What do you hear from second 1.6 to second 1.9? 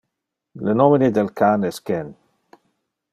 es